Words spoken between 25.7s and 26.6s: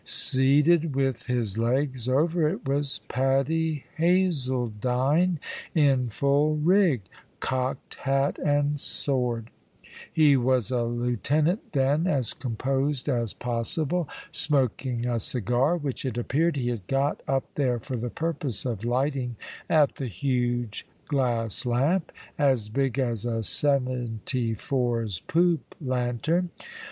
lantern.